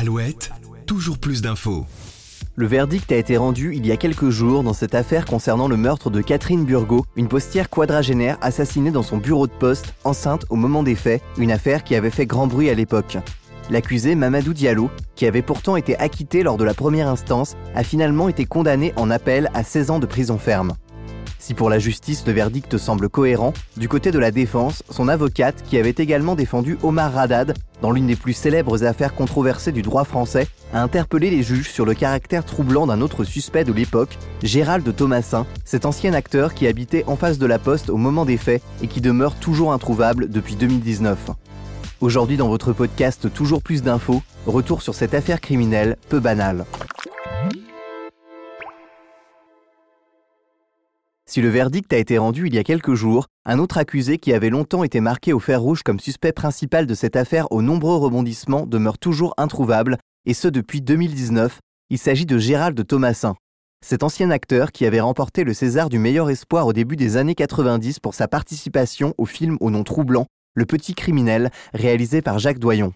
[0.00, 0.52] Alouette,
[0.86, 1.84] toujours plus d'infos.
[2.54, 5.76] Le verdict a été rendu il y a quelques jours dans cette affaire concernant le
[5.76, 10.54] meurtre de Catherine Burgot, une postière quadragénaire assassinée dans son bureau de poste, enceinte au
[10.54, 13.18] moment des faits, une affaire qui avait fait grand bruit à l'époque.
[13.70, 18.28] L'accusé Mamadou Diallo, qui avait pourtant été acquitté lors de la première instance, a finalement
[18.28, 20.74] été condamné en appel à 16 ans de prison ferme.
[21.38, 25.62] Si pour la justice le verdict semble cohérent, du côté de la défense, son avocate,
[25.62, 30.04] qui avait également défendu Omar Radad dans l'une des plus célèbres affaires controversées du droit
[30.04, 34.94] français, a interpellé les juges sur le caractère troublant d'un autre suspect de l'époque, Gérald
[34.94, 38.62] Thomasin, cet ancien acteur qui habitait en face de la poste au moment des faits
[38.82, 41.30] et qui demeure toujours introuvable depuis 2019.
[42.00, 46.64] Aujourd'hui dans votre podcast Toujours plus d'infos, retour sur cette affaire criminelle peu banale.
[51.30, 54.32] Si le verdict a été rendu il y a quelques jours, un autre accusé qui
[54.32, 57.96] avait longtemps été marqué au fer rouge comme suspect principal de cette affaire aux nombreux
[57.96, 61.58] rebondissements demeure toujours introuvable, et ce depuis 2019.
[61.90, 63.34] Il s'agit de Gérald Thomasin.
[63.84, 67.34] Cet ancien acteur qui avait remporté le César du meilleur espoir au début des années
[67.34, 72.58] 90 pour sa participation au film au nom troublant Le Petit Criminel, réalisé par Jacques
[72.58, 72.94] Doyon.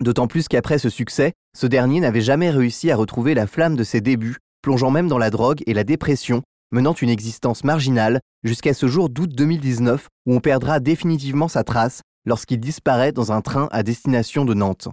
[0.00, 3.82] D'autant plus qu'après ce succès, ce dernier n'avait jamais réussi à retrouver la flamme de
[3.82, 8.74] ses débuts, plongeant même dans la drogue et la dépression, menant une existence marginale jusqu'à
[8.74, 13.68] ce jour d'août 2019 où on perdra définitivement sa trace lorsqu'il disparaît dans un train
[13.70, 14.88] à destination de Nantes.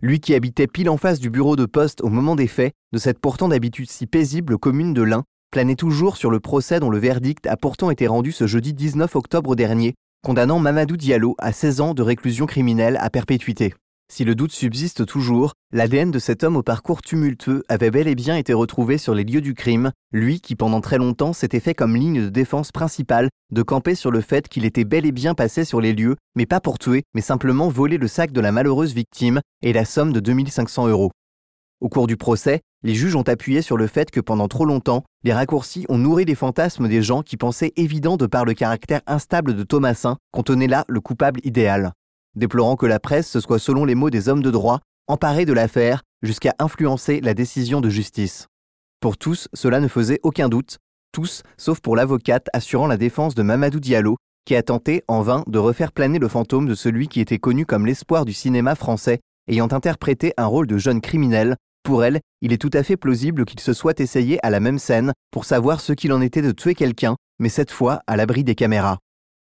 [0.00, 2.98] Lui qui habitait pile en face du bureau de poste au moment des faits, de
[2.98, 6.98] cette pourtant d'habitude si paisible commune de l'Ain, planait toujours sur le procès dont le
[6.98, 9.94] verdict a pourtant été rendu ce jeudi 19 octobre dernier,
[10.24, 13.74] condamnant Mamadou Diallo à 16 ans de réclusion criminelle à perpétuité.
[14.10, 18.14] Si le doute subsiste toujours, l'ADN de cet homme au parcours tumultueux avait bel et
[18.14, 21.74] bien été retrouvé sur les lieux du crime, lui qui pendant très longtemps s'était fait
[21.74, 25.34] comme ligne de défense principale de camper sur le fait qu'il était bel et bien
[25.34, 28.50] passé sur les lieux, mais pas pour tuer, mais simplement voler le sac de la
[28.50, 31.10] malheureuse victime et la somme de 2500 euros.
[31.80, 35.04] Au cours du procès, les juges ont appuyé sur le fait que pendant trop longtemps,
[35.22, 39.02] les raccourcis ont nourri les fantasmes des gens qui pensaient évident de par le caractère
[39.06, 41.92] instable de Thomasin qu'on tenait là le coupable idéal
[42.38, 45.52] déplorant que la presse se soit, selon les mots des hommes de droit, emparée de
[45.52, 48.46] l'affaire jusqu'à influencer la décision de justice.
[49.00, 50.78] Pour tous, cela ne faisait aucun doute,
[51.12, 55.44] tous sauf pour l'avocate assurant la défense de Mamadou Diallo, qui a tenté en vain
[55.46, 59.20] de refaire planer le fantôme de celui qui était connu comme l'espoir du cinéma français,
[59.48, 61.56] ayant interprété un rôle de jeune criminel.
[61.82, 64.78] Pour elle, il est tout à fait plausible qu'il se soit essayé à la même
[64.78, 68.44] scène pour savoir ce qu'il en était de tuer quelqu'un, mais cette fois à l'abri
[68.44, 68.98] des caméras.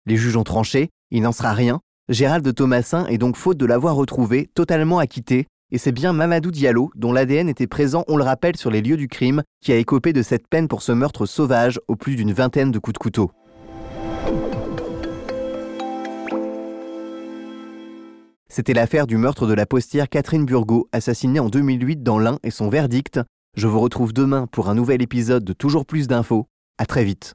[0.06, 3.96] Les juges ont tranché, il n'en sera rien, Gérald Thomasin est donc faute de l'avoir
[3.96, 8.56] retrouvé, totalement acquitté, et c'est bien Mamadou Diallo, dont l'ADN était présent, on le rappelle,
[8.56, 11.80] sur les lieux du crime, qui a écopé de cette peine pour ce meurtre sauvage
[11.88, 13.32] au plus d'une vingtaine de coups de couteau.
[18.48, 22.52] C'était l'affaire du meurtre de la postière Catherine Burgot, assassinée en 2008 dans l'Ain et
[22.52, 23.18] son verdict.
[23.56, 26.46] Je vous retrouve demain pour un nouvel épisode de Toujours plus d'infos.
[26.78, 27.34] À très vite.